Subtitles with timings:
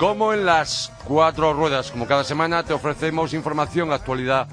[0.00, 1.90] como en las cuatro ruedas.
[1.90, 4.48] Como cada semana te ofrecemos información, actualidad,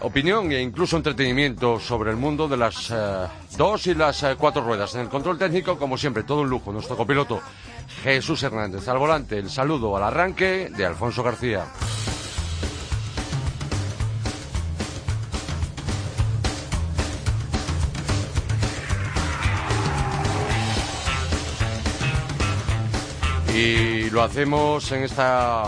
[0.00, 3.26] opinión e incluso entretenimiento sobre el mundo de las eh,
[3.58, 4.94] dos y las eh, cuatro ruedas.
[4.94, 6.72] En el control técnico, como siempre, todo un lujo.
[6.72, 7.42] Nuestro copiloto
[8.02, 9.38] Jesús Hernández al volante.
[9.38, 11.66] El saludo al arranque de Alfonso García.
[23.54, 25.64] Y lo hacemos en esta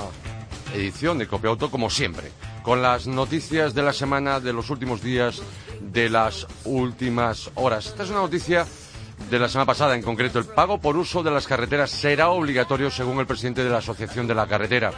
[0.72, 2.30] edición de Copiauto como siempre,
[2.62, 5.42] con las noticias de la semana, de los últimos días,
[5.80, 7.86] de las últimas horas.
[7.86, 8.64] Esta es una noticia
[9.28, 12.88] de la semana pasada, en concreto, el pago por uso de las carreteras será obligatorio
[12.88, 14.92] según el presidente de la Asociación de la Carretera.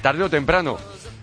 [0.00, 0.78] Tarde o temprano,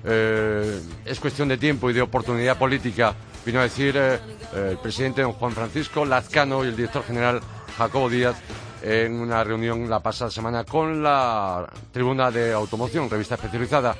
[0.05, 4.19] eh, es cuestión de tiempo y de oportunidad política, vino a decir eh,
[4.53, 7.41] el presidente don Juan Francisco Lazcano y el director general
[7.79, 8.35] Jacobo Díaz
[8.83, 13.95] en una reunión la pasada semana con la Tribuna de Automoción, revista especializada,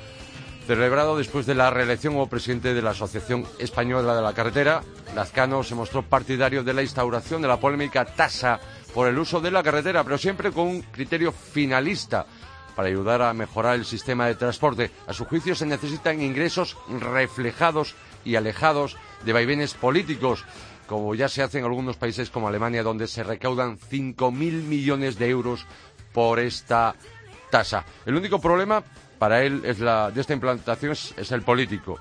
[0.66, 4.82] celebrado después de la reelección como presidente de la Asociación Española de la Carretera.
[5.14, 8.60] Lazcano se mostró partidario de la instauración de la polémica tasa
[8.92, 12.26] por el uso de la carretera, pero siempre con un criterio finalista
[12.76, 14.90] para ayudar a mejorar el sistema de transporte.
[15.06, 20.44] A su juicio se necesitan ingresos reflejados y alejados de vaivenes políticos
[20.86, 25.28] como ya se hace en algunos países como Alemania, donde se recaudan 5.000 millones de
[25.28, 25.66] euros
[26.12, 26.94] por esta
[27.50, 27.84] tasa.
[28.06, 28.82] El único problema
[29.18, 31.98] para él es la, de esta implantación es, el político.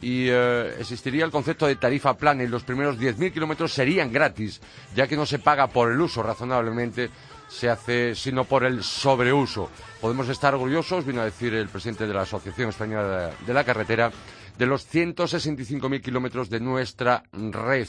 [0.00, 4.60] Y eh, existiría el concepto de tarifa plana y los primeros 10.000 kilómetros serían gratis,
[4.94, 7.10] ya que no se paga por el uso razonablemente,
[7.48, 9.70] se hace sino por el sobreuso.
[10.00, 14.10] Podemos estar orgullosos, vino a decir el presidente de la Asociación Española de la Carretera,
[14.58, 17.88] de los 165.000 kilómetros de nuestra red.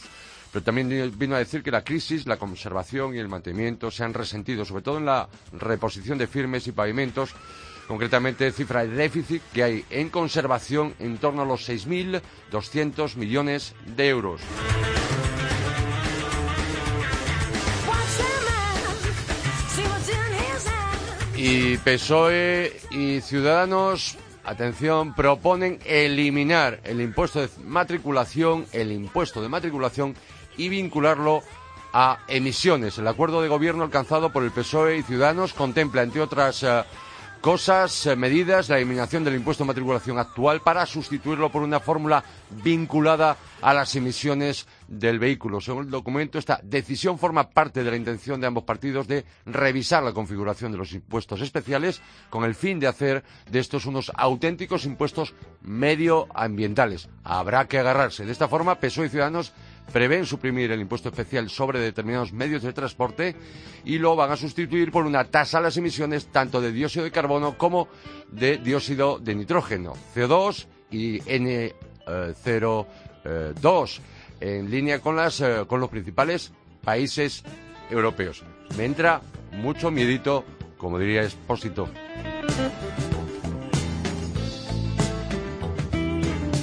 [0.52, 4.14] Pero también vino a decir que la crisis, la conservación y el mantenimiento se han
[4.14, 7.36] resentido, sobre todo en la reposición de firmes y pavimentos,
[7.88, 14.10] concretamente cifra de déficit que hay en conservación en torno a los 6.200 millones de
[14.10, 14.42] euros.
[21.36, 30.16] Y PSOE y Ciudadanos atención, proponen eliminar el impuesto de matriculación, el impuesto de matriculación
[30.58, 31.44] y vincularlo
[31.94, 32.98] a emisiones.
[32.98, 36.84] El acuerdo de gobierno alcanzado por el PSOE y Ciudadanos contempla, entre otras eh,
[37.42, 42.24] cosas, eh, medidas, la eliminación del impuesto de matriculación actual para sustituirlo por una fórmula
[42.64, 45.62] vinculada a las emisiones del vehículo.
[45.62, 50.04] Según el documento, esta decisión forma parte de la intención de ambos partidos de revisar
[50.04, 54.86] la configuración de los impuestos especiales con el fin de hacer de estos unos auténticos
[54.86, 57.10] impuestos medioambientales.
[57.24, 58.26] Habrá que agarrarse.
[58.26, 59.54] De esta forma, PSOE y Ciudadanos
[59.92, 63.36] prevén suprimir el impuesto especial sobre determinados medios de transporte
[63.86, 67.12] y lo van a sustituir por una tasa a las emisiones tanto de dióxido de
[67.12, 67.88] carbono como
[68.32, 74.00] de dióxido de nitrógeno, CO2 y N02,
[74.40, 76.52] en línea con, las, eh, con los principales
[76.84, 77.44] países
[77.90, 78.44] europeos.
[78.78, 79.22] Me entra
[79.54, 80.44] mucho miedito,
[80.78, 81.90] como diría Espósito.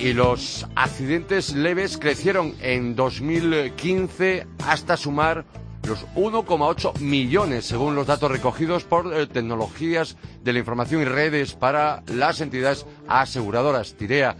[0.04, 5.46] Y los accidentes leves crecieron en 2015 hasta sumar
[5.88, 11.54] los 1,8 millones, según los datos recogidos por eh, tecnologías de la información y redes
[11.54, 13.94] para las entidades aseguradoras.
[13.94, 14.36] Tirea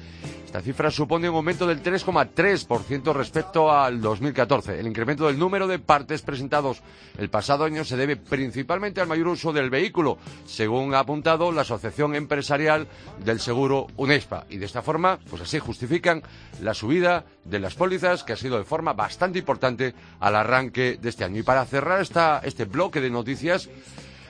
[0.54, 4.78] esta cifra supone un aumento del 3,3% respecto al 2014.
[4.78, 6.81] El incremento del número de partes presentados
[7.19, 10.16] el pasado año se debe principalmente al mayor uso del vehículo,
[10.47, 12.87] según ha apuntado la Asociación Empresarial
[13.25, 14.46] del Seguro UNESPA.
[14.49, 16.23] Y de esta forma, pues así justifican
[16.62, 21.08] la subida de las pólizas, que ha sido de forma bastante importante al arranque de
[21.08, 21.40] este año.
[21.40, 23.69] Y para cerrar esta, este bloque de noticias,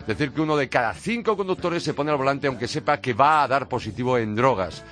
[0.07, 3.43] decir que uno de cada cinco conductores se pone al volante aunque sepa que va
[3.43, 4.83] a dar positivo en drogas.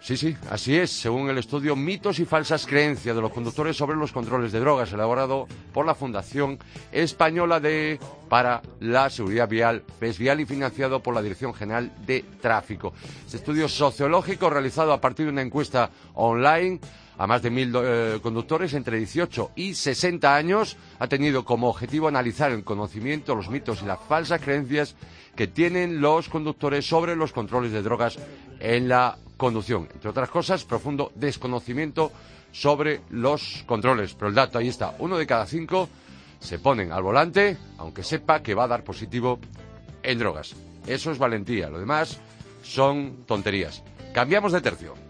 [0.00, 3.96] Sí, sí, así es, según el estudio Mitos y falsas creencias de los conductores sobre
[3.96, 6.58] los controles de drogas, elaborado por la Fundación
[6.92, 7.98] Española de
[8.28, 12.92] para la Seguridad Vial, y financiado por la Dirección General de Tráfico.
[13.24, 16.78] Este estudio sociológico realizado a partir de una encuesta online
[17.18, 20.76] a más de mil eh, conductores entre 18 y 60 años.
[20.98, 24.94] Ha tenido como objetivo analizar el conocimiento, los mitos y las falsas creencias
[25.34, 28.18] que tienen los conductores sobre los controles de drogas
[28.60, 29.88] en la conducción.
[29.92, 32.12] Entre otras cosas, profundo desconocimiento
[32.52, 34.14] sobre los controles.
[34.14, 35.88] Pero el dato ahí está, uno de cada cinco
[36.40, 39.38] se ponen al volante, aunque sepa que va a dar positivo
[40.02, 40.54] en drogas.
[40.86, 42.18] Eso es valentía, lo demás
[42.62, 43.82] son tonterías.
[44.12, 45.05] Cambiamos de tercio.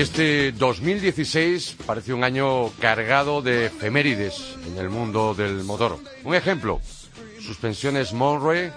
[0.00, 5.98] Este 2016 parece un año cargado de efemérides en el mundo del motor.
[6.24, 6.80] Un ejemplo,
[7.38, 8.72] Suspensiones Monroe,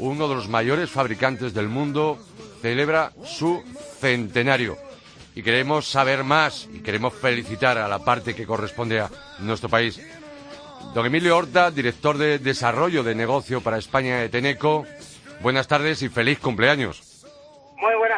[0.00, 2.18] uno de los mayores fabricantes del mundo,
[2.60, 3.62] celebra su
[4.00, 4.76] centenario.
[5.34, 9.98] Y queremos saber más y queremos felicitar a la parte que corresponde a nuestro país.
[10.92, 14.84] Don Emilio Horta, director de Desarrollo de Negocio para España de Teneco,
[15.40, 17.05] buenas tardes y feliz cumpleaños.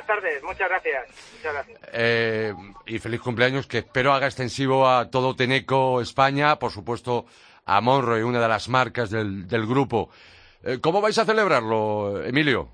[0.09, 1.07] Tardes, muchas gracias.
[1.37, 1.81] Muchas gracias.
[1.93, 2.53] Eh,
[2.87, 7.27] y feliz cumpleaños que espero haga extensivo a todo Teneco España, por supuesto
[7.67, 10.09] a Monroe, una de las marcas del, del grupo.
[10.65, 12.69] Eh, ¿Cómo vais a celebrarlo, Emilio?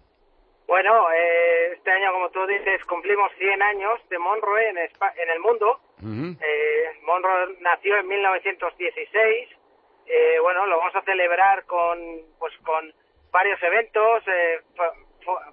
[0.68, 5.40] Bueno, eh, este año, como tú dices, cumplimos 100 años de Monroe en, en el
[5.40, 5.80] mundo.
[6.00, 9.48] eh, Monroe nació en 1916.
[10.06, 11.98] Eh, bueno, lo vamos a celebrar con,
[12.38, 12.92] pues, con
[13.32, 14.60] varios eventos, eh,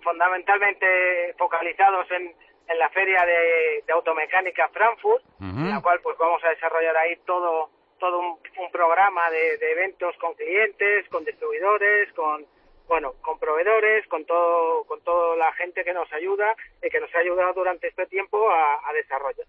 [0.04, 2.34] fundamentalmente focalizados en,
[2.68, 7.16] en la feria de, de automecánica Frankfurt, en la cual pues vamos a desarrollar ahí
[7.26, 7.70] todo
[8.00, 12.46] todo un, un programa de, de, eventos con clientes, con distribuidores, con
[12.88, 17.14] bueno, con proveedores, con todo, con toda la gente que nos ayuda y que nos
[17.16, 19.46] ha ayudado durante este tiempo a, a desarrollar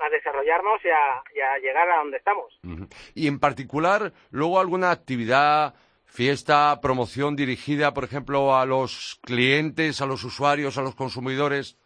[0.00, 2.52] a desarrollarnos y a, y a, llegar a donde estamos.
[2.62, 2.88] Uh -huh.
[3.14, 5.74] Y en particular, luego alguna actividad,
[6.16, 11.76] fiesta, promoción dirigida, por ejemplo, a los clientes, a los usuarios, a los consumidores.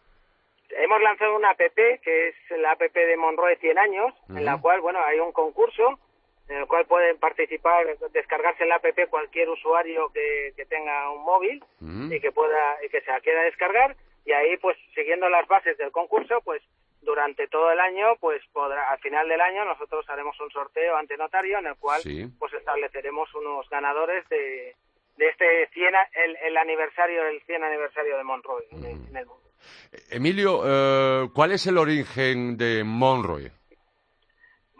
[0.70, 4.38] Hemos lanzado una app que es la app de Monroe 100 años, uh -huh.
[4.38, 5.98] en la cual, bueno, hay un concurso
[6.48, 11.64] en el cual pueden participar, descargarse la app cualquier usuario que, que tenga un móvil
[11.80, 12.16] uh -huh.
[12.16, 15.76] y que pueda y que se la quiera descargar y ahí pues siguiendo las bases
[15.78, 16.62] del concurso pues
[17.02, 21.16] durante todo el año pues podrá al final del año nosotros haremos un sorteo ante
[21.16, 22.26] notario en el cual sí.
[22.38, 24.76] pues estableceremos unos ganadores de,
[25.16, 28.86] de este 100 el, el aniversario el 100 aniversario de Monroe uh -huh.
[28.86, 29.48] en, en, el mundo.
[30.10, 33.50] Emilio, eh, ¿cuál es el origen de Monroe?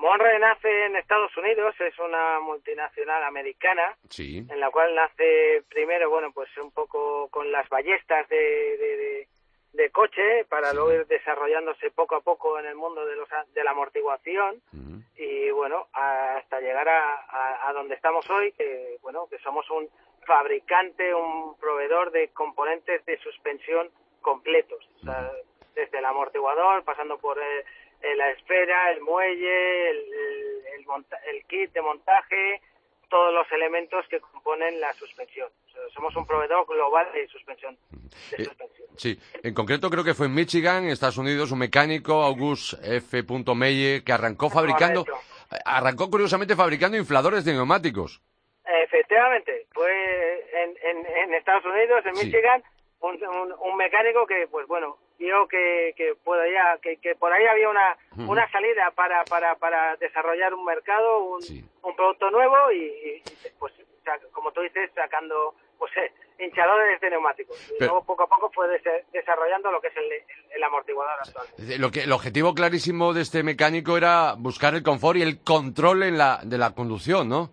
[0.00, 4.38] Monroe nace en Estados Unidos, es una multinacional americana, sí.
[4.38, 8.36] en la cual nace primero, bueno, pues un poco con las ballestas de,
[8.78, 9.28] de, de,
[9.72, 10.76] de coche, para sí.
[10.76, 14.76] luego ir desarrollándose poco a poco en el mundo de, los, de la amortiguación, uh
[14.76, 15.04] -huh.
[15.16, 19.88] y bueno, hasta llegar a, a, a, donde estamos hoy, que bueno, que somos un
[20.26, 23.90] fabricante, un proveedor de componentes de suspensión
[24.22, 25.00] completos, uh -huh.
[25.02, 25.32] o sea,
[25.74, 27.38] desde el amortiguador, pasando por...
[27.38, 27.64] el
[28.02, 32.60] eh, la esfera, el muelle, el, el, el, monta el, kit de montaje,
[33.10, 35.50] todos los elementos que componen la suspensión.
[35.66, 37.76] O sea, somos un proveedor global de suspensión.
[38.30, 38.88] De suspensión.
[38.88, 43.22] Eh, sí, en concreto creo que fue en Michigan, Estados Unidos, un mecánico, August F.
[43.54, 45.04] Meyer, que arrancó fabricando,
[45.64, 48.22] arrancó curiosamente fabricando infladores de neumáticos.
[48.64, 49.90] Efectivamente, fue
[50.54, 52.68] en, en, en Estados Unidos, en Michigan, sí.
[53.00, 57.46] un, un, un mecánico que, pues bueno, vio que, que, podía, que, que por ahí
[57.46, 58.28] había una, uh -huh.
[58.30, 61.62] una salida para, para, para desarrollar un mercado, un, sí.
[61.82, 63.22] un producto nuevo y, y,
[63.58, 63.72] pues,
[64.32, 67.70] como tú dices, sacando pues, eh, hinchadores de neumáticos.
[67.78, 70.22] Y luego poco a poco fue des desarrollando lo que es el, el,
[70.56, 71.46] el, amortiguador actual.
[71.78, 76.02] Lo que, el objetivo clarísimo de este mecánico era buscar el confort y el control
[76.02, 77.50] en la, de la conducción, ¿no?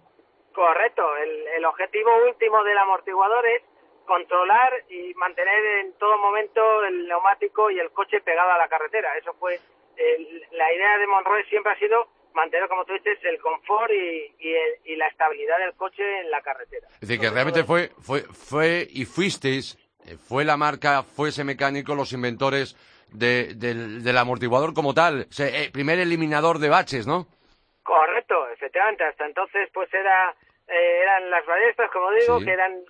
[0.53, 1.03] Correcto.
[1.17, 3.61] El, el objetivo último del amortiguador es
[4.07, 9.15] controlar y mantener en todo momento el neumático y el coche pegado a la carretera.
[9.17, 9.59] Eso fue
[9.97, 14.35] el, la idea de Monroe siempre ha sido mantener, como tú dices, el confort y,
[14.39, 16.87] y, el, y la estabilidad del coche en la carretera.
[16.93, 21.43] Es decir, que realmente fue, fue, fue y fuisteis, eh, fue la marca, fue ese
[21.43, 22.75] mecánico, los inventores
[23.11, 27.27] de, del, del amortiguador como tal, o sea, el primer eliminador de baches, ¿no?
[27.83, 29.03] Correcto, efectivamente.
[29.03, 30.35] Hasta entonces, pues era
[30.67, 32.45] eh, eran las ballestas, como digo, sí.
[32.45, 32.83] que eran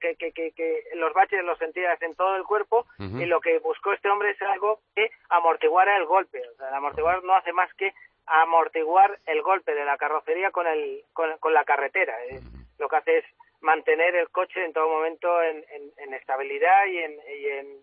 [0.00, 3.22] que, que, que, que, los baches los sentías en todo el cuerpo uh -huh.
[3.22, 6.42] y lo que buscó este hombre es algo que amortiguara el golpe.
[6.48, 7.94] O sea, el amortiguador no hace más que
[8.26, 12.14] amortiguar el golpe de la carrocería con el con, con la carretera.
[12.30, 12.66] Uh -huh.
[12.78, 13.24] Lo que hace es
[13.64, 15.64] mantener el coche en todo momento en,
[16.12, 17.18] estabilidad y en,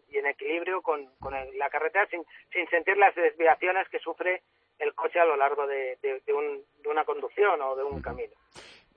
[0.09, 1.09] y en, equilibrio con,
[1.55, 4.41] la carretera sin, sin sentir las desviaciones que sufre
[4.79, 5.97] el coche a lo largo de,
[6.85, 8.33] una conducción o de un camino.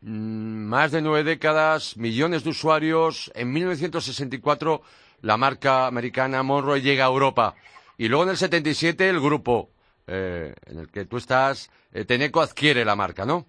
[0.07, 3.33] Mm, más de nueve décadas, millones de usuarios.
[3.35, 4.83] En 1964
[5.23, 7.55] la marca americana Monroe llega a Europa.
[7.97, 9.71] Y luego en el 77 el grupo
[10.07, 13.47] eh, en el que tú estás, eh, Teneco adquiere la marca, ¿no?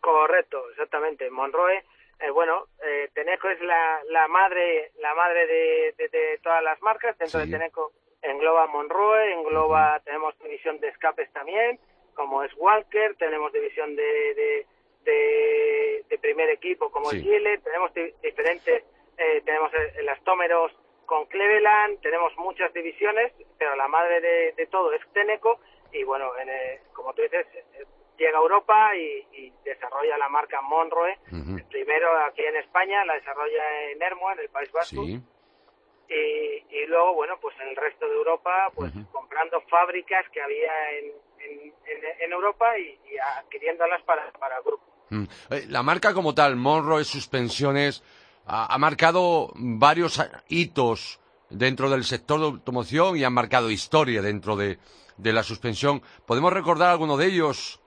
[0.00, 1.30] Correcto, exactamente.
[1.30, 1.84] Monroe
[2.22, 7.18] eh, bueno, eh, Teneco es la, la madre la madre de, de, todas las marcas.
[7.18, 7.92] Dentro de Teneco
[8.22, 11.80] engloba Monroe, engloba, tenemos división de escapes también,
[12.14, 14.66] como es Walker, tenemos división de, de,
[15.04, 17.92] de, primer equipo como es Gile, tenemos
[18.22, 18.84] diferentes,
[19.18, 20.72] eh, tenemos elastómeros
[21.04, 25.58] con Cleveland, tenemos muchas divisiones, pero la madre de, todo es Teneco
[25.92, 26.48] y bueno, en,
[26.92, 27.46] como tú dices,
[28.16, 31.18] llega a Europa y, desarrolla la marca Monroe.
[31.70, 35.02] Primero aquí en España, la desarrolla en Ermo, en el País Vasco.
[36.08, 41.12] Y, luego, bueno, pues en el resto de Europa, pues comprando fábricas que había en,
[42.20, 42.98] en, Europa y,
[43.38, 44.91] adquiriéndolas para, para el grupo.
[45.12, 45.24] Mm.
[45.50, 48.02] Eh, la marca como tal, Monroe Suspensiones,
[48.46, 54.78] ha, marcado varios hitos dentro del sector de automoción y ha marcado historia dentro de,
[55.16, 56.02] de la suspensión.
[56.26, 57.80] ¿Podemos recordar alguno de ellos?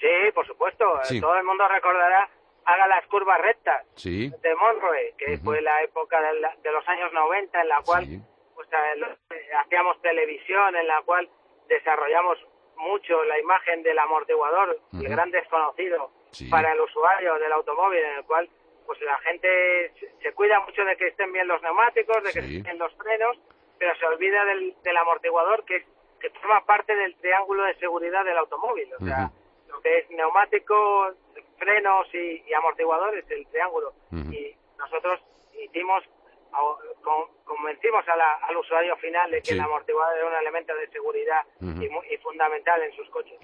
[0.00, 0.84] Sí, por supuesto.
[1.20, 2.28] Todo el mundo recordará
[2.68, 7.68] Haga las curvas rectas de Monroe, que fue la época de, los años 90 en
[7.68, 8.06] la cual
[8.54, 11.30] pues, eh, hacíamos televisión, en la cual
[11.66, 12.36] desarrollamos
[12.76, 16.10] mucho la imagen del amortiguador, el gran desconocido
[16.50, 18.48] para el usuario del automóvil, en el cual
[18.86, 19.92] pues la gente
[20.22, 23.38] se cuida mucho de que estén bien los neumáticos, de que estén bien los frenos,
[23.78, 25.84] pero se olvida del, amortiguador que,
[26.18, 28.88] que forma parte del triángulo de seguridad del automóvil.
[28.98, 29.30] O sea,
[29.68, 31.16] lo que es neumáticos,
[31.58, 33.92] frenos y, amortiguadores, el triángulo.
[34.10, 35.20] Y nosotros
[35.62, 36.02] hicimos,
[37.44, 42.82] convencimos al usuario final de que el amortiguador era un elemento de seguridad y, fundamental
[42.82, 43.38] en sus coches.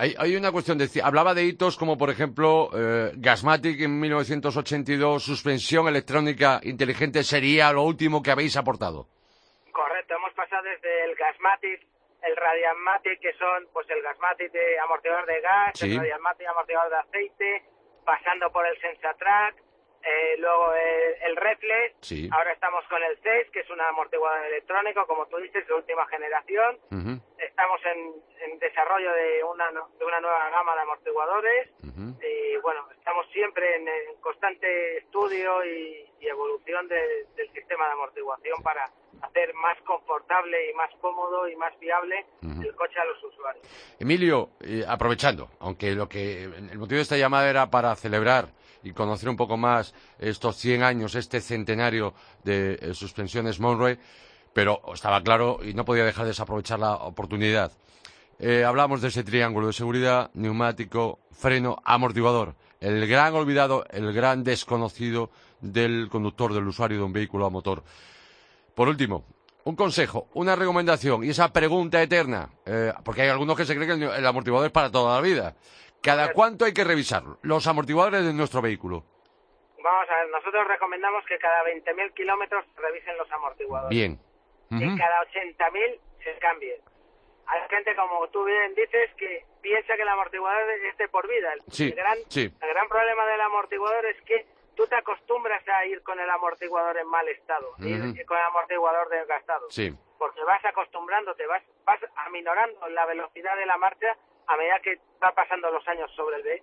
[0.00, 5.88] Hay, una cuestión, de, hablaba de hitos como por ejemplo eh, Gasmatic en 1982, suspensión
[5.88, 9.08] electrónica inteligente sería lo último que habéis aportado.
[9.72, 11.84] Correcto, hemos pasado desde el Gasmatic
[12.22, 16.98] el Radiamatic, que son pues el Gasmatic de amortiguador de gas, el Radiamatic amortiguador de
[16.98, 17.62] aceite,
[18.04, 19.56] pasando por el Sensatrack,
[20.02, 25.26] eh, luego el, Reflex, ahora estamos con el CES, que es un amortiguador electrónico, como
[25.26, 26.78] tú dices, de última generación.
[27.38, 31.68] Estamos en, desarrollo de una, de una nueva gama de amortiguadores.
[31.82, 33.86] Y bueno, estamos siempre en,
[34.20, 38.84] constante estudio y, evolución del sistema de amortiguación para
[39.22, 43.64] hacer más confortable y más cómodo y más viable el coche a los usuarios.
[43.98, 48.48] Emilio, eh, aprovechando, aunque lo que el motivo de esta llamada era para celebrar
[48.82, 53.98] y conocer un poco más estos 100 años, este centenario de eh, suspensiones Monroe,
[54.52, 57.72] pero estaba claro y no podía dejar de desaprovechar la oportunidad.
[58.38, 62.54] Eh, hablamos de ese triángulo de seguridad, neumático, freno, amortiguador.
[62.80, 65.30] El gran olvidado, el gran desconocido
[65.60, 67.82] del conductor, del usuario de un vehículo a motor.
[68.74, 69.24] Por último,
[69.64, 73.98] un consejo, una recomendación y esa pregunta eterna, eh, porque hay algunos que se creen
[73.98, 75.56] que el, amortiguador es para toda la vida.
[76.02, 77.38] ¿Cada cuánto hay que revisarlo?
[77.42, 79.04] Los amortiguadores de nuestro vehículo.
[79.82, 83.90] Vamos a ver, nosotros recomendamos que cada 20.000 kilómetros se revisen los amortiguadores.
[83.90, 84.20] Bien.
[84.70, 86.80] Y cada 80.000 se cambien.
[87.46, 91.54] Hay gente, como tú bien dices, que piensa que el amortiguador esté por vida.
[91.70, 92.42] sí, gran, sí.
[92.42, 96.98] el gran problema del amortiguador es que tú te acostumbras a ir con el amortiguador
[96.98, 99.66] en mal estado, ir con el amortiguador desgastado.
[99.70, 99.94] Sí.
[100.18, 104.16] Porque vas acostumbrándote, vas, vas aminorando la velocidad de la marcha
[104.48, 106.62] a medida que va pasando los años sobre el eh,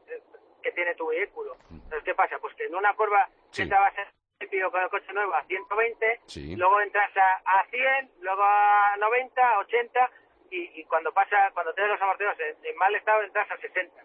[0.61, 1.55] que tiene tu vehículo.
[1.69, 2.37] Entonces, ¿qué pasa?
[2.39, 3.61] Pues que en una curva sí.
[3.63, 3.93] estabas
[4.37, 6.21] principio con el coche nuevo a 120,
[6.57, 10.11] luego entras a, a 100, luego a 90, 80
[10.51, 14.03] y, y cuando pasa, cuando tienes los amortiguadores en mal estado entras a 60.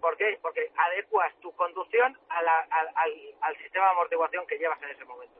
[0.00, 0.38] ¿Por qué?
[0.40, 5.34] Porque adecuas tu conducción al, sistema de amortiguación que llevas en ese momento.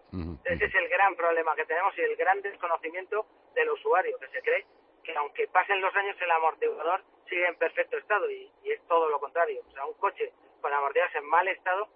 [0.45, 4.43] Ese es el gran problema que tenemos y el gran desconocimiento del usuario, que se
[4.43, 4.67] cree
[5.09, 9.19] que aunque pasen los años el amortiguador sigue en perfecto estado y, es todo lo
[9.19, 9.63] contrario.
[9.67, 11.89] O sea, un coche con amortiguadores en mal estado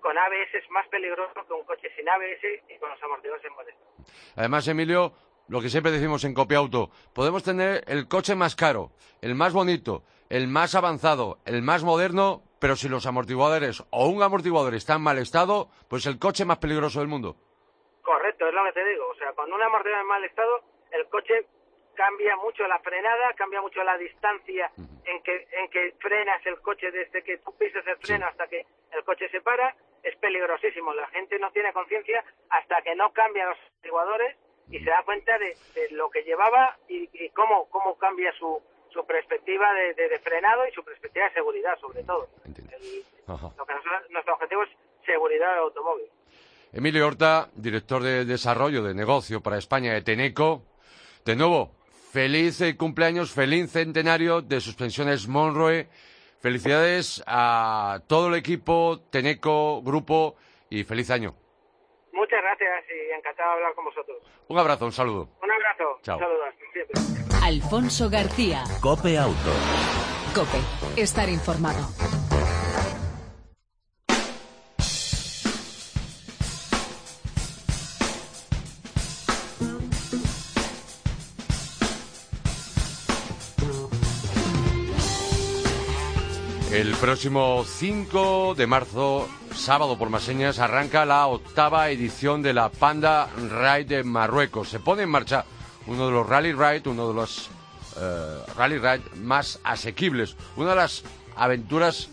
[0.00, 3.54] con ABS es más peligroso que un coche sin ABS y con los amortiguadores en
[3.54, 3.90] buen estado.
[4.36, 5.12] Además, Emilio,
[5.48, 10.02] lo que siempre decimos en Copiauto, podemos tener el coche más caro, el más bonito,
[10.30, 15.02] el más avanzado, el más moderno, pero si los amortiguadores o un amortiguador está en
[15.02, 17.36] mal estado, pues el coche más peligroso del mundo.
[18.02, 19.06] Correcto, es lo que te digo.
[19.08, 20.60] O sea, cuando un amortiguador en mal estado,
[20.92, 21.46] el coche
[21.94, 24.70] cambia mucho la frenada, cambia mucho la distancia
[25.04, 28.66] en, que, en que frenas el coche desde que tú pises el freno hasta que
[28.92, 30.92] el coche se para es peligrosísimo.
[30.92, 34.36] La gente no tiene conciencia hasta que no cambia los amortiguadores
[34.70, 35.56] y se da cuenta de,
[35.90, 41.26] lo que llevaba y, cómo, cómo cambia su, su perspectiva de, frenado y su perspectiva
[41.26, 42.28] de seguridad, sobre todo.
[44.10, 44.70] nuestro objetivo es
[45.04, 46.06] seguridad del automóvil.
[46.72, 50.62] Emilio Horta, director de desarrollo de negocio para España de Teneco.
[51.24, 51.70] De nuevo,
[52.14, 55.88] feliz cumpleaños, feliz centenario de suspensiones Monroe.
[56.38, 60.36] Felicidades a todo el equipo, Teneco, grupo
[60.70, 61.34] y feliz año.
[62.12, 64.18] Muchas gracias y encantado de hablar con vosotros.
[64.46, 65.28] Un abrazo, un saludo.
[65.42, 65.98] Un abrazo.
[66.02, 66.20] Chao.
[66.20, 66.54] Saludos.
[67.42, 68.62] Alfonso García.
[68.80, 69.52] Cope Auto.
[70.34, 71.02] Cope.
[71.02, 71.84] Estar informado.
[86.74, 92.68] El próximo 5 de marzo, sábado por más señas, arranca la octava edición de la
[92.68, 94.70] Panda Ride de Marruecos.
[94.70, 95.44] Se pone en marcha
[95.86, 97.48] uno de los rally ride, uno de los
[97.96, 101.04] eh, rally ride más asequibles, una de las
[101.36, 102.08] aventuras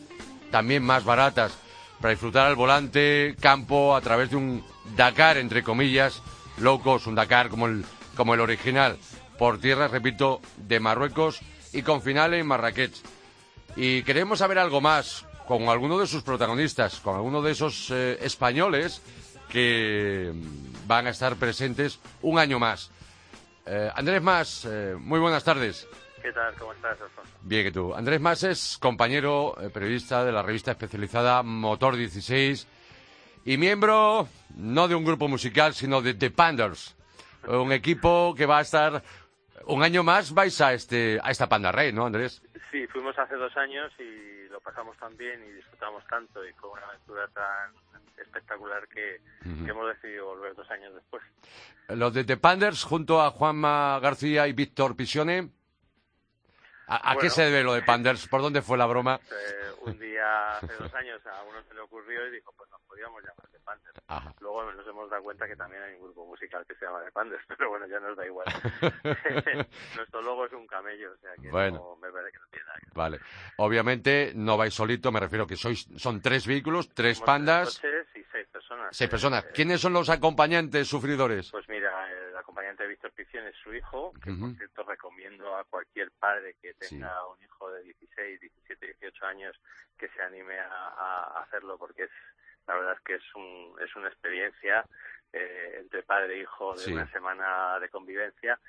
[0.52, 1.54] también más baratas
[2.00, 4.64] para disfrutar al volante, campo, a través de un
[4.96, 6.22] Dakar, entre comillas,
[6.60, 7.84] locos, un Dakar como el,
[8.16, 9.00] como el original,
[9.40, 11.40] por tierra, repito, de Marruecos
[11.74, 12.94] y con final en Marrakech.
[13.76, 18.18] Y queremos saber algo más con alguno de sus protagonistas, con alguno de esos eh,
[18.22, 19.02] españoles
[19.50, 22.92] que mm, van a estar presentes un año más.
[23.66, 25.88] Eh, Andrés Más, eh, muy buenas tardes.
[26.22, 26.54] ¿Qué tal?
[26.56, 27.32] ¿Cómo estás, Alfonso?
[27.42, 27.94] Bien, que tú.
[27.94, 32.68] Andrés Más es compañero periodista de la revista especializada Motor 16
[33.46, 36.96] y miembro no de un grupo musical, sino de The Panders,
[37.48, 39.04] un equipo que va a estar
[39.66, 42.42] un año más vais a este a esta Panda Rey, ¿no, Andrés?
[42.72, 46.70] Sí, fuimos hace dos años y lo pasamos tan bien y disfrutamos tanto y fue
[46.70, 47.74] una aventura tan
[48.18, 49.20] espectacular que,
[49.68, 51.22] hemos decidido volver dos años después.
[51.90, 55.50] Los de The Panders junto a Juanma García y Víctor Pisione.
[56.88, 58.28] ¿A, qué se debe lo de Panders?
[58.28, 59.20] ¿Por dónde fue la broma?
[59.32, 62.82] Eh, un día hace dos años a uno se le ocurrió y dijo, pues nos
[62.82, 64.42] podíamos llamar The Panders.
[64.42, 67.12] Luego nos hemos dado cuenta que también hay un grupo musical que se llama The
[67.12, 68.46] Panders, pero bueno, ya nos da igual.
[69.96, 72.80] Nuestro logo es un camello, o sea que no, me parece que no tiene nada
[72.94, 73.20] Vale.
[73.58, 77.80] Obviamente no vais solito, me refiero que sois son tres vehículos, tres pandas.
[77.80, 78.90] Tres coches y seis personas.
[78.92, 79.46] Seis personas.
[79.54, 81.52] ¿Quiénes son los acompañantes sufridores?
[81.52, 81.81] Pues mira, de
[82.92, 87.42] Víctor Picción es su hijo, que por cierto recomiendo a cualquier padre que tenga un
[87.42, 89.56] hijo de 16, 17, 18 años
[89.98, 92.12] que se anime a, hacerlo porque es
[92.68, 94.86] la verdad es que es un es una experiencia
[95.32, 98.60] eh, entre padre e hijo de una semana de convivencia.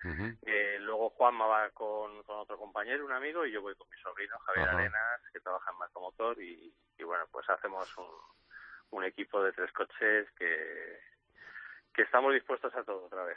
[0.43, 3.97] eh, luego Juanma va con, con, otro compañero, un amigo, y yo voy con mi
[3.97, 8.07] sobrino Javier Arenas, que trabaja en Marcomotor, y, y bueno, pues hacemos un,
[8.93, 11.01] un equipo de tres coches que,
[11.95, 13.37] que estamos dispuestos a todo otra vez.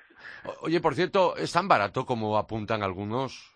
[0.62, 3.56] Oye, por cierto, ¿es tan barato como apuntan algunos?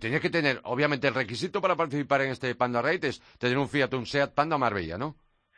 [0.00, 3.68] Tenías que tener, obviamente, el requisito para participar en este Panda Raid es tener un
[3.68, 5.14] Fiat, un Seat Panda Marbella, ¿no?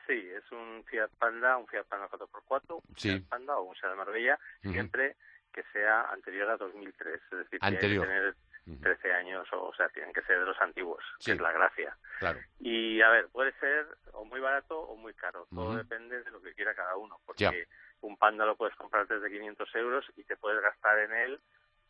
[0.06, 3.96] Sí, es un Fiat Panda, un Fiat Panda 4x4, un Fiat Panda o un Seat
[3.96, 5.16] Marbella, siempre
[5.52, 8.34] que sea anterior a 2003, es decir, que tener
[8.80, 11.96] 13 años, o, sea, tienen que ser de los antiguos, que es la gracia.
[12.18, 12.38] Claro.
[12.60, 16.40] Y a ver, puede ser o muy barato o muy caro, todo depende de lo
[16.40, 17.66] que quiera cada uno, porque
[18.00, 21.40] un Panda lo puedes comprar desde 500 euros y te puedes gastar en él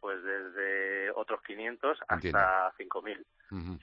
[0.03, 3.25] pues desde otros 500 hasta 5000.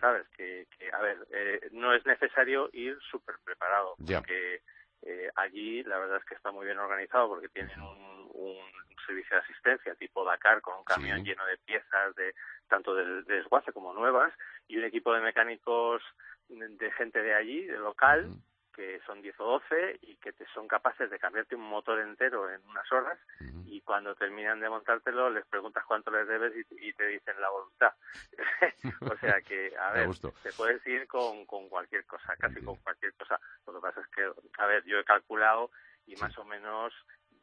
[0.01, 0.27] ¿Sabes?
[0.35, 4.61] Que, que, a ver, eh, no es necesario ir súper preparado, porque
[5.03, 8.57] eh, allí la verdad es que está muy bien organizado porque tienen un, un
[9.05, 12.33] servicio de asistencia tipo Dakar con un camión lleno de piezas de
[12.67, 14.33] tanto de, desguace como nuevas
[14.67, 16.01] y un equipo de mecánicos
[16.49, 18.29] de gente de allí, de local,
[18.79, 22.49] que son 10 o 12 y que te son capaces de cambiarte un motor entero
[22.49, 23.19] en unas horas
[23.65, 27.91] y cuando terminan de montártelo les preguntas cuánto les debes y, te dicen la voluntad.
[29.01, 30.07] o sea que, a ver,
[30.43, 33.37] te puedes ir con, con cualquier cosa, casi con cualquier cosa.
[33.67, 35.71] Lo que pasa es que, a ver, yo he calculado
[36.07, 36.93] y más o menos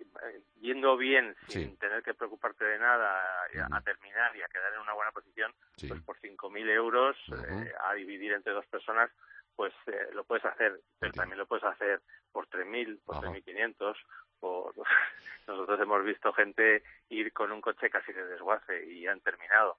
[0.00, 4.80] eh, yendo bien sin tener que preocuparte de nada a, terminar y a quedar en
[4.80, 5.52] una buena posición,
[5.86, 9.10] pues por 5.000 euros eh, a dividir entre dos personas
[9.56, 13.96] pues eh, lo puedes hacer, pero también lo puedes hacer por 3.000, por 3.500.
[14.38, 14.74] Por...
[15.48, 19.78] Nosotros hemos visto gente ir con un coche casi de desguace y han terminado.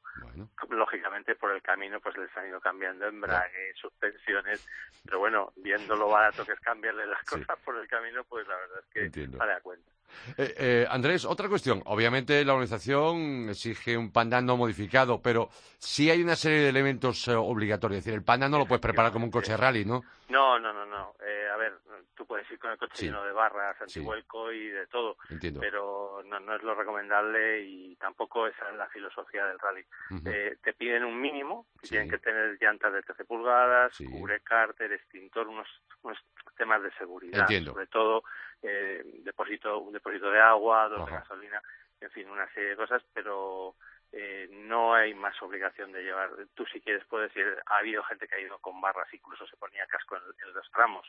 [0.69, 4.67] Lógicamente por el camino pues les han ido cambiando embrague, suspensiones,
[5.05, 8.55] pero bueno, viendo lo barato que es cambiarle las cosas por el camino, pues la
[8.55, 9.96] verdad es que vale a cuenta.
[10.37, 11.81] Eh, eh, Andrés, otra cuestión.
[11.85, 17.27] Obviamente la organización exige un panda no modificado, pero sí hay una serie de elementos
[17.27, 17.99] eh, obligatorios.
[17.99, 20.03] Es decir, el panda no lo puedes preparar como un coche rally, ¿no?
[20.29, 21.13] No, no, no, no.
[21.53, 21.73] a ver,
[22.17, 25.17] tú puedes ir con el coche lleno de barras, antivuelco y de todo,
[25.60, 29.86] pero no, no, es lo recomendable y tampoco esa es la filosofía del rally.
[30.25, 35.47] Eh, te piden un mínimo, tienen que tener llantas de 13 pulgadas, cubre cárter, extintor,
[35.47, 35.67] unos,
[36.01, 36.17] unos
[36.58, 38.23] temas de seguridad, sobre todo
[38.63, 41.62] eh, depósito, un depósito de agua, dos de gasolina,
[42.01, 43.75] en fin, una serie de cosas, pero
[44.13, 46.29] eh, no hay más obligación de llevar.
[46.55, 47.57] Tú si quieres puedes ir.
[47.65, 51.05] Ha habido gente que ha ido con barras, incluso se ponía casco en, los tramos.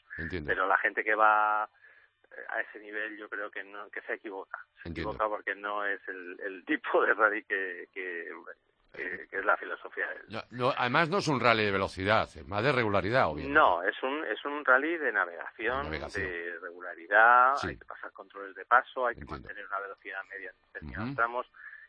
[0.47, 1.69] Pero la gente que va
[2.31, 4.59] eh, a ese nivel yo creo que no que se equivoca.
[4.83, 8.31] Se equivoca porque no es el, tipo de rally que, que,
[9.31, 10.07] es la filosofía.
[10.77, 13.55] además no es un rally de velocidad, es más de regularidad, obviamente.
[13.59, 18.65] No, es un, es un rally de navegación, de regularidad, hay que pasar controles de
[18.65, 21.47] paso, hay que mantener una velocidad media en determinados tramos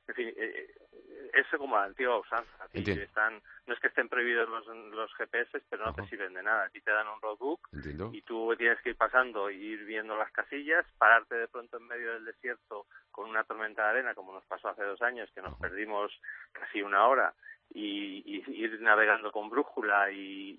[0.10, 2.66] en fin, eh, eh, eso como la antigua usanza.
[2.74, 6.66] Están, no es que estén prohibidos los, los GPS, pero no te sirven de nada.
[6.66, 7.70] A ti te dan un roadbook
[8.12, 11.88] y tú tienes que ir pasando y ir viendo las casillas, pararte de pronto en
[11.88, 15.42] medio del desierto con una tormenta de arena, como nos pasó hace dos años, que
[15.42, 16.12] nos perdimos
[16.52, 17.34] casi una hora,
[17.72, 20.58] y, ir navegando con brújula y,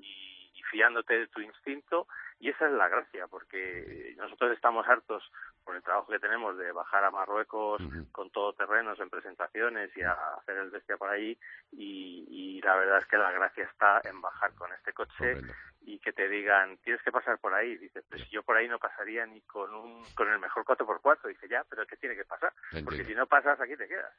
[0.55, 2.07] y fiándote de tu instinto
[2.41, 5.31] y esa es la gracia, porque nosotros estamos hartos
[5.63, 10.01] por el trabajo que tenemos de bajar a Marruecos con todo terrenos en presentaciones y
[10.01, 11.39] a hacer el bestia por ahí
[11.73, 15.41] y, la verdad es que la gracia está en bajar con este coche
[15.81, 18.79] y que te digan tienes que pasar por ahí dices pues yo por ahí no
[18.79, 22.27] pasaría ni con un con el mejor 4x4 dice ya pero es que tiene que
[22.27, 22.53] pasar
[22.85, 24.13] porque si no pasas aquí te quedas.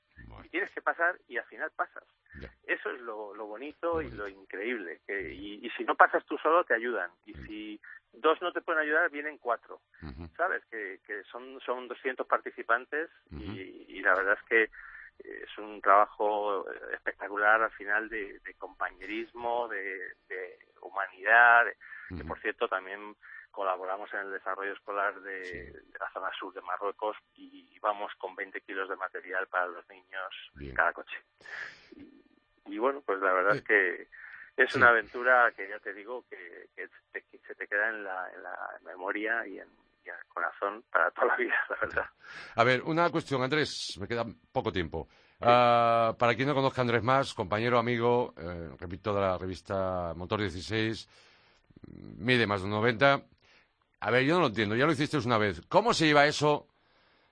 [0.44, 2.04] Y tienes que pasar y al final pasas
[2.64, 6.64] eso es lo, bonito y lo increíble que, y, y si no pasas tú solo
[6.64, 7.12] te ayudan.
[7.26, 7.82] Y si
[8.14, 9.82] dos no te pueden ayudar, vienen cuatro,
[10.36, 10.64] ¿sabes?
[10.66, 14.64] Que, que son, son 200 participantes y, la verdad es que
[15.20, 20.16] es un trabajo espectacular al final de, compañerismo, de,
[20.82, 21.66] humanidad,
[22.16, 23.16] que por cierto también
[23.52, 28.62] colaboramos en el desarrollo escolar de, la zona sur de Marruecos y vamos con 20
[28.62, 31.18] kilos de material para los niños en cada coche.
[32.66, 34.08] Y, bueno, pues la verdad es que
[34.64, 38.30] es una aventura que ya te digo que, se te queda en la,
[38.86, 39.68] memoria y en,
[40.04, 42.06] el corazón para toda la vida, la verdad.
[42.56, 45.08] A ver, una cuestión, Andrés, me queda poco tiempo.
[45.40, 50.14] Ah, para quien no conozca a Andrés Más, compañero, amigo, eh, repito, de la revista
[50.16, 51.08] Motor 16,
[52.18, 53.22] mide más de 90.
[54.02, 55.62] A ver, yo no lo entiendo, ya lo hiciste una vez.
[55.68, 56.68] ¿Cómo se lleva eso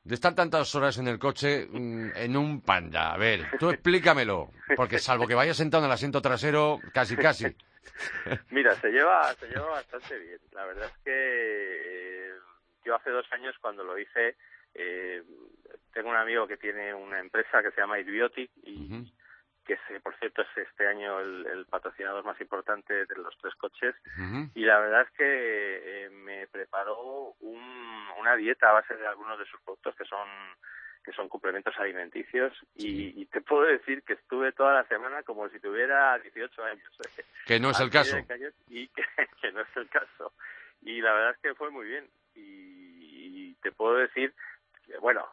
[0.03, 3.13] de estar tantas horas en el coche mm, en un panda.
[3.13, 7.45] A ver, tú explícamelo, porque salvo que vaya sentado en el asiento trasero, casi casi.
[8.49, 10.39] Mira, se lleva, se lleva bastante bien.
[10.51, 12.33] La verdad es que eh,
[12.85, 14.35] yo hace dos años cuando lo hice,
[14.73, 15.23] eh,
[15.93, 19.11] tengo un amigo que tiene una empresa que se llama Idiotic y,
[19.69, 23.95] que por cierto es este año el, patrocinador más importante de los tres coches
[24.55, 25.25] y la verdad es que
[26.05, 30.27] eh, me preparó una dieta a base de algunos de sus productos que son
[31.03, 35.59] que son complementos alimenticios y, te puedo decir que estuve toda la semana como si
[35.59, 36.97] tuviera 18 años.
[37.45, 38.17] Que no es el caso.
[38.67, 38.87] Y
[39.41, 40.33] que, no es el caso.
[40.81, 42.09] Y la verdad es que fue muy bien.
[42.35, 44.33] y te puedo decir
[45.01, 45.27] bueno,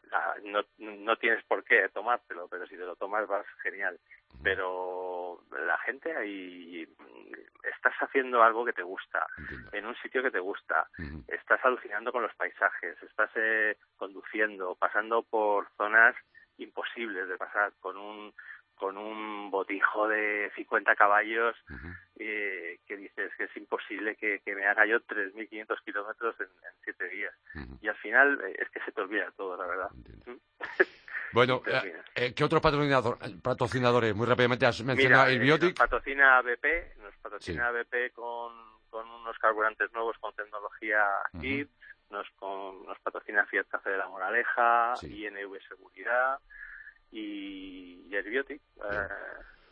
[0.45, 3.99] no, no tienes por qué tomártelo, pero si te lo tomas vas genial.
[4.43, 6.87] Pero la gente ahí,
[7.77, 9.27] estás haciendo algo que te gusta,
[9.73, 10.89] en un sitio que te gusta,
[11.29, 16.15] estás alucinando con los paisajes, estás eh, conduciendo, pasando por zonas
[16.59, 18.33] imposibles de pasar con un
[18.77, 21.57] con un botijo de 50 caballos
[22.19, 27.09] eh, que dices que es imposible que, me haga yo 3.500 kilómetros en, en, siete
[27.09, 27.35] días.
[27.81, 29.91] Y al final eh, es que se te olvida todo, la verdad.
[31.33, 31.63] Bueno,
[32.15, 34.15] eh, ¿qué otros patrocinador, patrocinadores?
[34.15, 35.79] Muy rápidamente has mencionado el Biotic.
[35.79, 38.53] Nos patrocina BP, nos patrocina BP con,
[38.91, 41.05] con unos carburantes nuevos con tecnología
[41.41, 41.71] HIP,
[42.11, 46.39] nos, con, nos patrocina Fiat Café de la Moraleja, INV Seguridad,
[47.11, 48.61] y, y Biotic,
[48.91, 49.09] eh,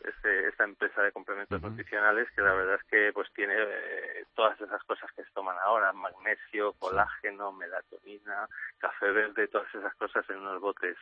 [0.07, 4.59] este, esta empresa de complementos nutricionales que la verdad es que pues tiene eh, todas
[4.59, 10.37] esas cosas que se toman ahora, magnesio, colágeno, melatonina, café verde, todas esas cosas en
[10.37, 10.97] unos botes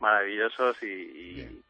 [0.00, 1.64] maravillosos y, y,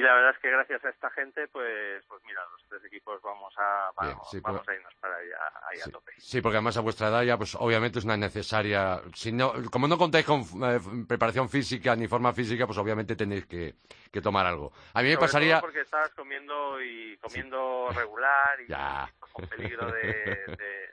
[0.00, 3.54] la verdad es que gracias a esta gente pues pues mira, los tres equipos vamos
[3.58, 5.36] a vamos, a irnos para allá,
[5.70, 6.12] ahí a tope.
[6.18, 9.88] Sí, porque además a vuestra edad ya pues obviamente es una necesaria, si no, como
[9.88, 13.74] no contáis con eh, preparación física ni forma física, pues obviamente tenéis que,
[14.12, 14.72] que tomar algo.
[14.94, 18.66] A mí me pasaría porque estás comiendo y comiendo regular y,
[19.32, 20.90] con peligro de,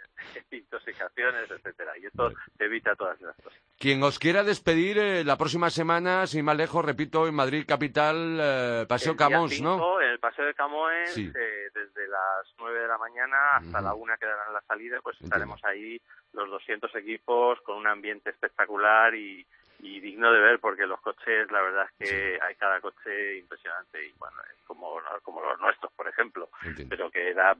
[0.51, 1.97] intoxicaciones, etcétera.
[2.01, 3.59] Y esto evita todas esas cosas.
[3.77, 8.39] Quien os quiera despedir eh, la próxima semana, sin más lejos, repito, en Madrid capital,
[8.45, 10.01] eh, Paseo Camões, ¿no?
[10.01, 14.17] En el Paseo de Camões, eh, desde las 9 de la mañana hasta la una
[14.17, 15.99] que darán la salida, pues estaremos ahí
[16.33, 19.45] los 200 equipos con un ambiente espectacular y,
[19.79, 24.05] y digno de ver porque los coches la verdad es que hay cada coche impresionante
[24.05, 26.49] y bueno como como los nuestros por ejemplo.
[26.89, 27.55] Pero que da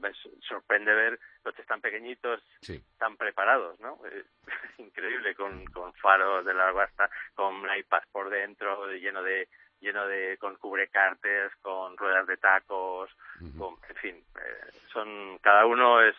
[0.48, 2.42] sorprende ver coches tan pequeñitos
[2.98, 4.24] tan preparados no es
[4.78, 9.48] increíble con con faros de largo hasta con iPads por dentro lleno de
[9.80, 13.10] lleno de con cubrecartes con ruedas de tacos
[13.58, 16.16] con en fin eh, son cada uno es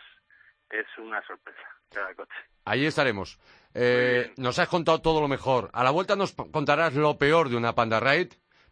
[0.70, 3.39] es una sorpresa cada coche ahí estaremos
[3.80, 5.70] eh, nos has contado todo lo mejor.
[5.72, 8.30] A la vuelta nos contarás lo peor de una Panda Ride,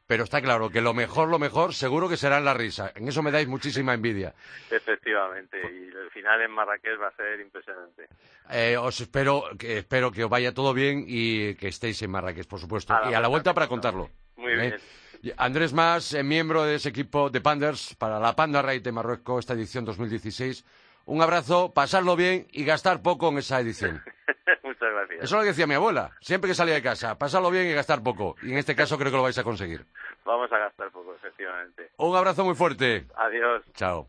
[0.07, 2.91] pero está claro que lo mejor, lo mejor, seguro que será en la risa.
[2.95, 4.33] En eso me dais muchísima envidia.
[4.71, 8.07] Efectivamente, y el final en Marrakech va a ser impresionante.
[8.49, 12.47] Eh, os espero que, espero que os vaya todo bien y que estéis en Marrakech,
[12.47, 12.95] por supuesto.
[13.09, 14.09] y a la vuelta para contarlo.
[14.37, 14.55] Muy ¿Eh?
[14.55, 15.35] bien.
[15.37, 19.53] Andrés Más, miembro de ese equipo de Panders para la Panda Ride de Marruecos, esta
[19.53, 20.63] edición 2016.
[21.05, 24.03] Un abrazo, pasarlo bien y gastar poco en esa edición.
[24.63, 25.23] Muchas gracias.
[25.23, 26.11] Eso es lo que decía mi abuela.
[26.19, 28.35] Siempre que salía de casa, pasarlo bien y gastar poco.
[28.41, 29.85] Y en este caso creo que lo vais a conseguir.
[30.25, 31.91] Vamos a gastar poco, efectivamente.
[31.97, 33.05] Un abrazo muy fuerte.
[33.15, 33.63] Adiós.
[33.73, 34.07] Chao.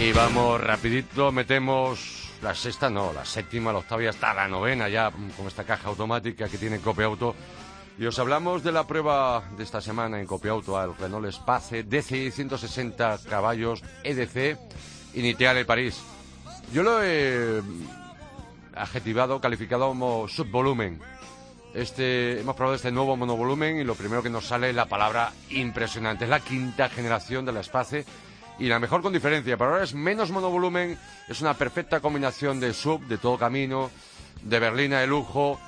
[0.00, 4.88] Y vamos rapidito, metemos la sexta, no, la séptima, la octava y hasta la novena
[4.88, 7.34] ya con esta caja automática que tiene Auto.
[7.98, 12.30] Y os hablamos de la prueba de esta semana en Auto al Renault Space DCI
[12.30, 14.58] 160 caballos EDC
[15.12, 16.00] Initiale París.
[16.72, 17.60] Yo lo he
[18.74, 20.98] adjetivado, calificado como subvolumen.
[21.74, 25.34] Este, hemos probado este nuevo monovolumen y lo primero que nos sale es la palabra
[25.50, 26.24] impresionante.
[26.24, 28.06] Es la quinta generación de la Space
[28.60, 29.56] y la mejor con diferencia.
[29.56, 30.96] Pero ahora es menos monovolumen,
[31.26, 33.90] es una perfecta combinación de sub, de todo camino,
[34.42, 35.58] de berlina de lujo,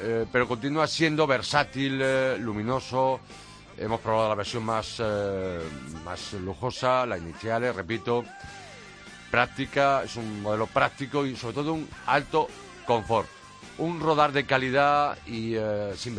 [0.00, 3.20] eh, pero continúa siendo versátil, eh, luminoso.
[3.78, 5.60] Hemos probado la versión más, eh,
[6.04, 8.24] más lujosa, la inicial, repito,
[9.30, 12.48] práctica, es un modelo práctico y sobre todo un alto
[12.84, 13.28] confort.
[13.78, 15.56] Un rodar de calidad y
[15.96, 16.14] sin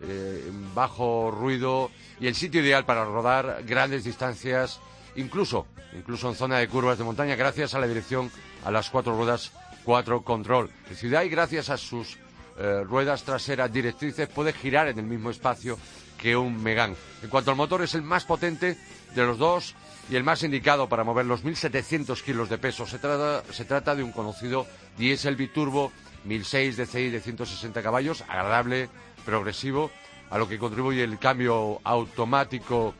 [0.00, 4.80] vibraciones, bajo ruido y el sitio ideal para rodar grandes distancias,
[5.16, 8.30] incluso, incluso en zona de curvas de montaña, gracias a la dirección
[8.64, 9.52] a las cuatro ruedas
[9.84, 10.68] 4 Control.
[10.90, 12.18] En ciudad gracias a sus
[12.58, 15.78] eh, ruedas traseras directrices puede girar en el mismo espacio
[16.18, 16.96] que un Megán.
[17.22, 18.76] En cuanto al motor, es el más potente
[19.14, 19.74] de los dos
[20.10, 22.86] y el más indicado para mover los 1.700 kilos de peso.
[22.86, 24.66] Se trata, se trata de un conocido
[24.98, 25.92] diésel biturbo
[26.24, 28.88] 1006 DCI de 160 caballos, agradable,
[29.26, 29.90] progresivo
[30.30, 32.94] a lo que contribuye el cambio automático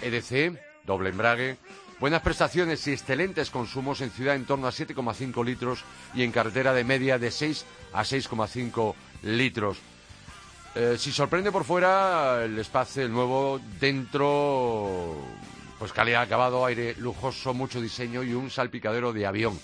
[0.00, 1.58] EDC, um, e doble embrague,
[2.00, 6.72] buenas prestaciones y excelentes consumos en ciudad en torno a 7,5 litros y en carretera
[6.72, 9.78] de media de 6 a 6,5 litros.
[10.74, 15.16] Eh, si sorprende por fuera, el espacio, el nuevo, dentro,
[15.78, 19.58] pues calidad acabado, aire lujoso, mucho diseño y un salpicadero de avión.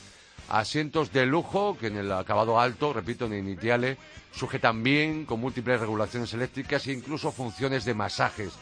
[0.50, 3.98] Asientos de lujo, que en el acabado alto, repito, en iniciales,
[4.32, 8.52] sujetan bien, con múltiples regulaciones eléctricas e incluso funciones de masajes.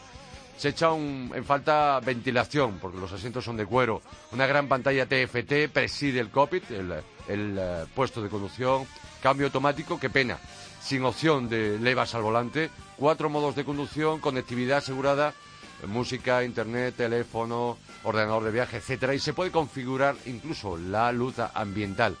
[0.55, 4.03] Se echa en falta ventilación, porque los asientos son de cuero.
[4.33, 8.85] Una gran pantalla TFT preside el cockpit, el, eh, puesto de conducción.
[9.23, 10.37] Cambio automático, qué pena.
[10.81, 12.69] Sin opción de levas al volante.
[12.97, 15.33] Cuatro modos de conducción, conectividad asegurada,
[15.87, 19.13] música, internet, teléfono, ordenador de viaje, etcétera.
[19.13, 22.17] Y se puede configurar incluso la luz ambiental.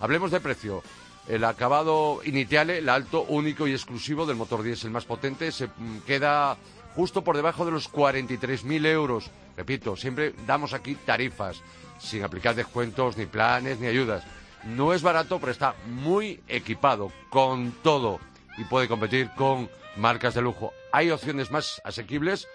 [0.00, 0.82] Hablemos de precio.
[1.28, 6.00] El acabado inicial, el alto, único y exclusivo del motor diésel más potente, se mm,
[6.04, 6.56] queda
[6.96, 9.30] justo por debajo de los 43.000 euros.
[9.56, 11.62] Repito, siempre damos aquí tarifas,
[12.00, 14.24] sin aplicar descuentos, ni planes, ni ayudas.
[14.64, 18.20] No es barato, pero está muy equipado, con todo,
[18.58, 20.72] y puede competir con marcas de lujo.
[20.92, 22.48] Hay opciones más asequibles,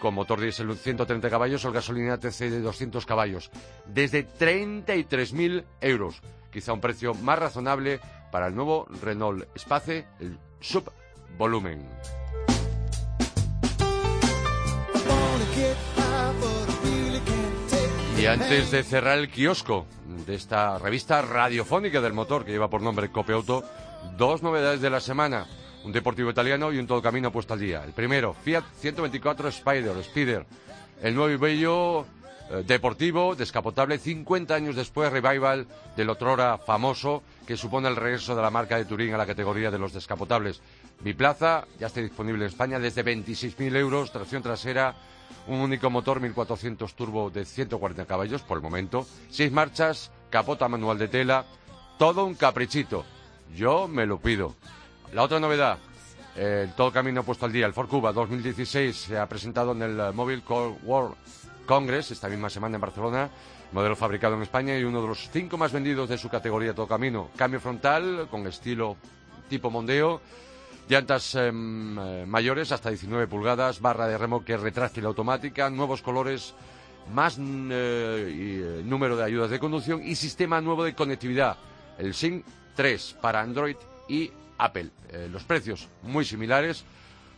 [0.00, 3.50] con motor diésel 130 caballos o gasolina TC de 200 caballos,
[3.86, 7.98] desde 33.000 euros quizá un precio más razonable
[8.30, 11.88] para el nuevo Renault Space, el subvolumen.
[18.18, 19.86] Y antes de cerrar el kiosco
[20.26, 23.64] de esta revista radiofónica del motor que lleva por nombre Copeauto,
[24.16, 25.48] dos novedades de la semana.
[25.84, 27.82] Un deportivo italiano y un todo camino puesto al día.
[27.84, 30.46] El primero, Fiat 124 Spider, Spider.
[31.02, 32.06] El nuevo y bello
[32.50, 35.66] eh, deportivo, descapotable, 50 años después, revival
[35.96, 39.70] del otrora famoso, que supone el regreso de la marca de Turín a la categoría
[39.70, 40.60] de los descapotables.
[41.00, 44.94] Biplaza ya está disponible en España desde 26.000 euros, tracción trasera,
[45.48, 50.98] un único motor 1400 turbo de 140 caballos por el momento, seis marchas, capota manual
[50.98, 51.44] de tela,
[51.98, 53.04] todo un caprichito.
[53.54, 54.54] Yo me lo pido.
[55.12, 55.76] La otra novedad,
[56.34, 60.14] el todo camino puesto al día, el Ford Cuba 2016 se ha presentado en el
[60.14, 61.16] Mobile World
[61.66, 63.28] Congress esta misma semana en Barcelona,
[63.72, 66.88] modelo fabricado en España y uno de los cinco más vendidos de su categoría todo
[66.88, 67.28] camino.
[67.36, 68.96] Cambio frontal con estilo
[69.50, 70.22] tipo Mondeo,
[70.88, 76.54] llantas em, eh, mayores hasta 19 pulgadas, barra de remolque retráctil automática, nuevos colores,
[77.12, 81.58] más mm, eh, eh, número de ayudas de conducción y sistema nuevo de conectividad,
[81.98, 83.76] el SYNC 3 para Android
[84.08, 84.30] y
[84.64, 84.90] Apple.
[85.10, 86.84] Eh, los precios muy similares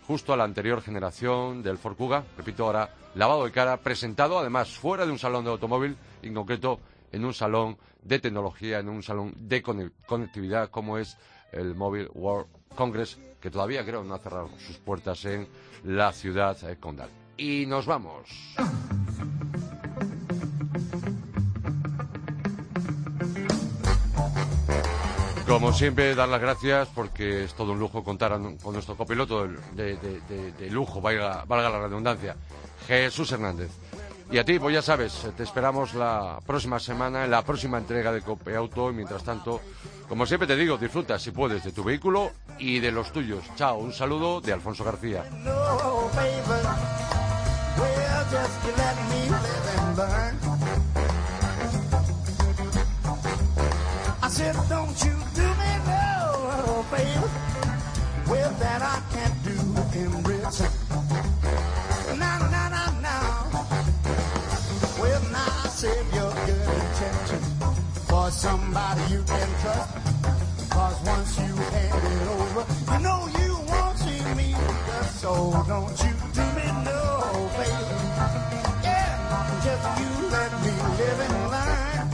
[0.07, 1.97] justo a la anterior generación del Ford
[2.37, 6.81] repito ahora, lavado de cara, presentado además fuera de un salón de automóvil, en concreto
[7.11, 11.17] en un salón de tecnología, en un salón de conectividad como es
[11.53, 15.49] el Mobile World Congress, que todavía creo no ha cerrado sus puertas en
[15.85, 17.09] la ciudad eh, condal.
[17.37, 18.55] Y nos vamos.
[25.55, 30.69] Como siempre, dar las gracias porque es todo un lujo contar con nuestro copiloto de,
[30.69, 32.35] lujo, valga, la redundancia,
[32.89, 33.71] Jesús Hernández.
[34.33, 38.11] Y a ti, pues ya sabes, te esperamos la próxima semana en la próxima entrega
[38.11, 38.91] de Cope Auto.
[38.91, 39.61] Y mientras tanto,
[40.09, 43.45] como siempre te digo, disfruta si puedes de tu vehículo y de los tuyos.
[43.55, 45.23] Chao, un saludo de Alfonso García.
[58.29, 59.57] Well, that I can't do
[60.01, 60.71] in return.
[62.19, 63.51] Now, now, now, now.
[65.01, 67.41] Well, now I save your good intention
[68.09, 69.95] for somebody you can trust.
[70.71, 74.49] Cause once you hand it over, you know you won't see me
[74.87, 75.33] just so
[75.69, 77.01] don't you do me no
[77.57, 77.99] favor.
[78.83, 79.13] Yeah,
[79.65, 82.09] just you let me live in line.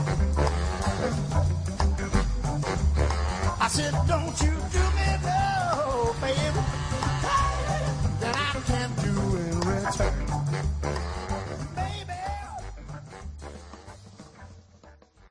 [3.61, 4.50] I said, don't you